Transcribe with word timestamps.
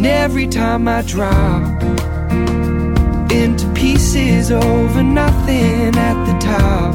And 0.00 0.06
every 0.06 0.46
time 0.46 0.88
I 0.88 1.02
drop 1.02 1.82
into 3.30 3.70
pieces 3.74 4.50
over 4.50 5.02
nothing 5.02 5.94
at 5.94 6.24
the 6.24 6.38
top, 6.38 6.94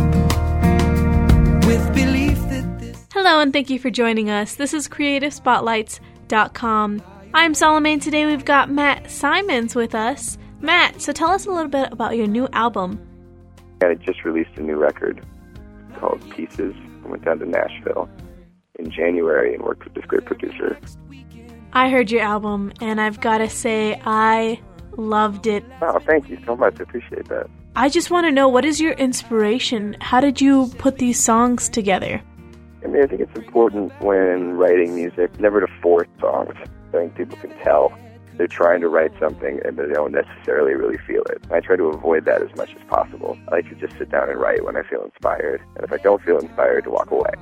with 1.68 1.94
belief 1.94 2.40
that 2.50 2.80
this. 2.80 3.06
Hello, 3.14 3.42
and 3.42 3.54
thank 3.54 3.70
you 3.70 3.78
for 3.78 3.92
joining 3.92 4.32
us. 4.32 4.56
This 4.56 4.74
is 4.74 4.88
CreativeSpotlights.com. 4.88 7.04
I'm 7.36 7.54
Salome, 7.54 7.94
and 7.94 8.02
today 8.02 8.26
we've 8.26 8.44
got 8.44 8.72
Matt 8.72 9.12
Simons 9.12 9.76
with 9.76 9.94
us. 9.94 10.40
Matt, 10.60 11.00
so 11.00 11.12
tell 11.12 11.30
us 11.30 11.46
a 11.46 11.52
little 11.52 11.70
bit 11.70 11.90
about 11.92 12.18
your 12.18 12.26
new 12.26 12.48
album. 12.54 13.00
I 13.84 13.94
just 13.94 14.24
released 14.24 14.58
a 14.58 14.62
new 14.62 14.78
record 14.78 15.24
called 16.00 16.28
Pieces. 16.32 16.74
I 17.06 17.10
went 17.10 17.24
down 17.24 17.38
to 17.38 17.46
Nashville 17.46 18.10
in 18.80 18.90
January 18.90 19.54
and 19.54 19.64
worked 19.64 19.84
with 19.84 19.94
this 19.94 20.06
great 20.06 20.26
producer. 20.26 20.80
I 21.76 21.90
heard 21.90 22.10
your 22.10 22.22
album, 22.22 22.72
and 22.80 23.02
I've 23.02 23.20
got 23.20 23.40
to 23.40 23.50
say, 23.50 24.02
I 24.06 24.62
loved 24.96 25.46
it. 25.46 25.66
Oh, 25.82 26.00
thank 26.00 26.30
you 26.30 26.40
so 26.46 26.56
much. 26.56 26.80
I 26.80 26.84
appreciate 26.84 27.28
that. 27.28 27.50
I 27.76 27.90
just 27.90 28.10
want 28.10 28.26
to 28.26 28.32
know 28.32 28.48
what 28.48 28.64
is 28.64 28.80
your 28.80 28.94
inspiration? 28.94 29.98
How 30.00 30.22
did 30.22 30.40
you 30.40 30.68
put 30.78 31.00
these 31.00 31.22
songs 31.22 31.68
together? 31.68 32.22
I 32.82 32.88
mean, 32.88 33.04
I 33.04 33.08
think 33.08 33.20
it's 33.20 33.36
important 33.36 33.92
when 34.00 34.54
writing 34.54 34.96
music 34.96 35.38
never 35.38 35.60
to 35.60 35.68
force 35.82 36.08
songs. 36.22 36.54
I 36.58 36.92
think 36.94 37.16
people 37.16 37.38
can 37.40 37.50
tell 37.60 37.94
they're 38.38 38.48
trying 38.48 38.80
to 38.80 38.88
write 38.88 39.12
something 39.20 39.60
and 39.66 39.78
they 39.78 39.88
don't 39.88 40.14
necessarily 40.14 40.76
really 40.76 40.98
feel 41.06 41.24
it. 41.24 41.44
I 41.52 41.60
try 41.60 41.76
to 41.76 41.88
avoid 41.88 42.24
that 42.24 42.42
as 42.42 42.56
much 42.56 42.74
as 42.74 42.82
possible. 42.88 43.38
I 43.50 43.56
like 43.56 43.70
to 43.70 43.76
just 43.76 43.98
sit 43.98 44.12
down 44.12 44.30
and 44.30 44.40
write 44.40 44.64
when 44.64 44.78
I 44.78 44.84
feel 44.84 45.04
inspired, 45.04 45.62
and 45.76 45.84
if 45.84 45.92
I 45.92 45.98
don't 45.98 46.22
feel 46.24 46.38
inspired, 46.38 46.86
to 46.86 46.90
walk 46.90 47.12
away. 47.12 47.34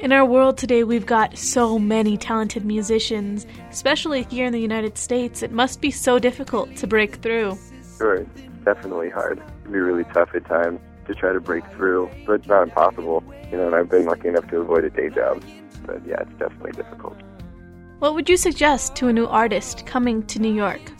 In 0.00 0.12
our 0.12 0.24
world 0.24 0.56
today, 0.56 0.84
we've 0.84 1.06
got 1.06 1.36
so 1.36 1.76
many 1.76 2.16
talented 2.16 2.64
musicians, 2.64 3.46
especially 3.68 4.22
here 4.24 4.46
in 4.46 4.52
the 4.52 4.60
United 4.60 4.96
States. 4.96 5.42
It 5.42 5.50
must 5.50 5.80
be 5.80 5.90
so 5.90 6.20
difficult 6.20 6.76
to 6.76 6.86
break 6.86 7.16
through. 7.16 7.58
Sure, 7.96 8.14
it's 8.14 8.40
definitely 8.64 9.10
hard. 9.10 9.38
It 9.38 9.44
can 9.64 9.72
be 9.72 9.80
really 9.80 10.04
tough 10.14 10.28
at 10.36 10.46
times 10.46 10.78
to 11.08 11.14
try 11.16 11.32
to 11.32 11.40
break 11.40 11.64
through, 11.72 12.08
but 12.26 12.34
it's 12.34 12.46
not 12.46 12.62
impossible. 12.62 13.24
You 13.50 13.56
know, 13.56 13.66
and 13.66 13.74
I've 13.74 13.88
been 13.88 14.06
lucky 14.06 14.28
enough 14.28 14.46
to 14.50 14.60
avoid 14.60 14.84
a 14.84 14.90
day 14.90 15.08
job, 15.08 15.42
but 15.84 16.06
yeah, 16.06 16.20
it's 16.20 16.38
definitely 16.38 16.72
difficult. 16.72 17.16
What 17.98 18.14
would 18.14 18.28
you 18.28 18.36
suggest 18.36 18.94
to 18.96 19.08
a 19.08 19.12
new 19.12 19.26
artist 19.26 19.84
coming 19.84 20.24
to 20.26 20.38
New 20.38 20.54
York? 20.54 20.92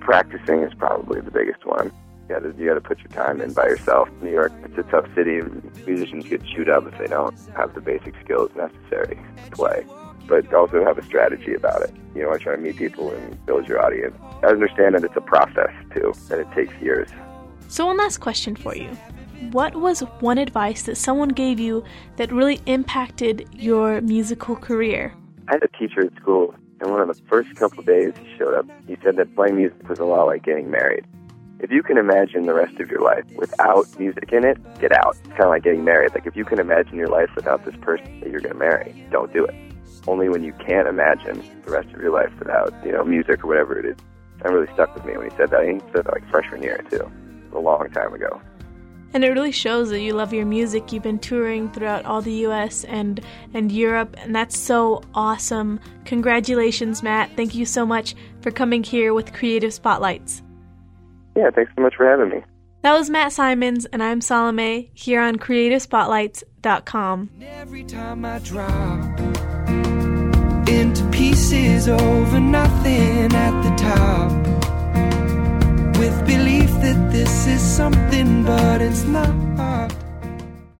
Practicing 0.00 0.60
is 0.60 0.74
probably 0.74 1.22
the 1.22 1.30
biggest 1.30 1.64
one. 1.64 1.90
You 2.28 2.34
gotta, 2.34 2.54
you 2.56 2.66
gotta 2.66 2.80
put 2.80 2.98
your 3.00 3.08
time 3.08 3.42
in 3.42 3.52
by 3.52 3.64
yourself. 3.64 4.08
New 4.22 4.30
York, 4.30 4.52
it's 4.64 4.78
a 4.78 4.82
tough 4.84 5.06
city. 5.14 5.42
Musicians 5.86 6.26
get 6.26 6.42
chewed 6.44 6.70
up 6.70 6.86
if 6.86 6.96
they 6.98 7.06
don't 7.06 7.38
have 7.54 7.74
the 7.74 7.82
basic 7.82 8.14
skills 8.24 8.50
necessary 8.56 9.18
to 9.44 9.50
play. 9.50 9.84
But 10.26 10.52
also 10.54 10.82
have 10.84 10.96
a 10.96 11.04
strategy 11.04 11.52
about 11.52 11.82
it. 11.82 11.94
You 12.14 12.22
know, 12.22 12.32
I 12.32 12.38
try 12.38 12.56
to 12.56 12.62
meet 12.62 12.76
people 12.76 13.10
and 13.10 13.44
build 13.44 13.68
your 13.68 13.84
audience. 13.84 14.16
I 14.42 14.46
understand 14.46 14.94
that 14.94 15.04
it's 15.04 15.16
a 15.16 15.20
process 15.20 15.70
too, 15.94 16.14
and 16.30 16.40
it 16.40 16.50
takes 16.54 16.72
years. 16.80 17.10
So, 17.68 17.86
one 17.86 17.98
last 17.98 18.18
question 18.18 18.56
for 18.56 18.74
you. 18.74 18.88
What 19.52 19.76
was 19.76 20.00
one 20.20 20.38
advice 20.38 20.84
that 20.84 20.96
someone 20.96 21.28
gave 21.28 21.60
you 21.60 21.84
that 22.16 22.32
really 22.32 22.60
impacted 22.64 23.46
your 23.52 24.00
musical 24.00 24.56
career? 24.56 25.12
I 25.48 25.54
had 25.54 25.62
a 25.62 25.68
teacher 25.68 26.06
at 26.06 26.14
school, 26.16 26.54
and 26.80 26.90
one 26.90 27.00
of 27.00 27.08
the 27.08 27.22
first 27.28 27.54
couple 27.56 27.80
of 27.80 27.86
days 27.86 28.14
he 28.18 28.38
showed 28.38 28.54
up, 28.54 28.66
he 28.86 28.96
said 29.02 29.16
that 29.16 29.34
playing 29.34 29.56
music 29.56 29.86
was 29.88 29.98
a 29.98 30.04
lot 30.06 30.24
like 30.26 30.42
getting 30.42 30.70
married. 30.70 31.04
If 31.60 31.70
you 31.70 31.82
can 31.82 31.96
imagine 31.96 32.46
the 32.46 32.54
rest 32.54 32.78
of 32.80 32.90
your 32.90 33.00
life 33.00 33.24
without 33.36 33.86
music 33.98 34.32
in 34.32 34.44
it, 34.44 34.58
get 34.80 34.92
out. 34.92 35.16
It's 35.20 35.28
kind 35.28 35.44
of 35.44 35.50
like 35.50 35.62
getting 35.62 35.84
married. 35.84 36.12
Like 36.12 36.26
if 36.26 36.36
you 36.36 36.44
can 36.44 36.58
imagine 36.58 36.96
your 36.96 37.08
life 37.08 37.30
without 37.36 37.64
this 37.64 37.76
person 37.80 38.20
that 38.20 38.30
you're 38.30 38.40
going 38.40 38.52
to 38.52 38.58
marry, 38.58 39.06
don't 39.10 39.32
do 39.32 39.44
it. 39.44 39.54
Only 40.06 40.28
when 40.28 40.42
you 40.42 40.52
can't 40.54 40.88
imagine 40.88 41.42
the 41.64 41.70
rest 41.70 41.88
of 41.94 42.00
your 42.00 42.10
life 42.10 42.32
without, 42.38 42.74
you 42.84 42.92
know, 42.92 43.04
music 43.04 43.42
or 43.44 43.46
whatever 43.46 43.78
it 43.78 43.86
is. 43.86 43.96
That 44.42 44.52
really 44.52 44.72
stuck 44.74 44.94
with 44.94 45.04
me 45.04 45.16
when 45.16 45.30
he 45.30 45.36
said 45.36 45.50
that. 45.50 45.64
He 45.64 45.78
said 45.92 46.04
that 46.04 46.12
like 46.12 46.28
freshman 46.28 46.62
year 46.62 46.84
too, 46.90 47.10
a 47.54 47.58
long 47.58 47.88
time 47.90 48.12
ago. 48.12 48.42
And 49.14 49.24
it 49.24 49.30
really 49.30 49.52
shows 49.52 49.90
that 49.90 50.00
you 50.00 50.12
love 50.12 50.34
your 50.34 50.44
music. 50.44 50.92
You've 50.92 51.04
been 51.04 51.20
touring 51.20 51.70
throughout 51.70 52.04
all 52.04 52.20
the 52.20 52.46
US 52.48 52.84
and 52.84 53.20
and 53.54 53.70
Europe 53.70 54.16
and 54.18 54.34
that's 54.34 54.58
so 54.58 55.02
awesome. 55.14 55.78
Congratulations, 56.04 57.02
Matt. 57.02 57.30
Thank 57.36 57.54
you 57.54 57.64
so 57.64 57.86
much 57.86 58.16
for 58.42 58.50
coming 58.50 58.82
here 58.82 59.14
with 59.14 59.32
Creative 59.32 59.72
Spotlights. 59.72 60.43
Yeah, 61.36 61.50
thanks 61.50 61.72
so 61.74 61.82
much 61.82 61.94
for 61.96 62.06
having 62.08 62.30
me. 62.30 62.44
That 62.82 62.92
was 62.92 63.08
Matt 63.08 63.32
Simons 63.32 63.86
and 63.86 64.02
I'm 64.02 64.20
Salome 64.20 64.90
here 64.92 65.20
on 65.20 65.36
creativespotlights.com. 65.36 67.30
Every 67.40 67.84
time 67.84 68.24
I 68.24 68.38
drop 68.40 69.18
into 70.68 71.08
pieces 71.10 71.88
over 71.88 72.40
nothing 72.40 73.34
at 73.34 73.62
the 73.62 73.74
top, 73.76 74.32
with 75.98 76.26
belief 76.26 76.70
that 76.82 77.10
this 77.10 77.46
is 77.46 77.62
something, 77.62 78.44
but 78.44 78.82
it's 78.82 79.04
not. 79.04 79.94